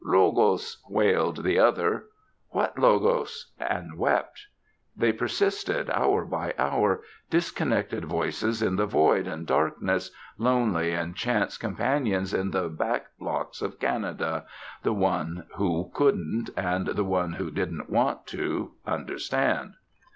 [0.03, 2.05] "Logos," wailed the other,
[2.49, 4.47] "What Logos?" and wept.
[4.97, 10.09] They persisted, hour by hour, disconnected voices in the void and darkness,
[10.39, 14.45] lonely and chance companions in the back blocks of Canada,
[14.81, 19.75] the one who couldn't, and the one who didn't want to, understand.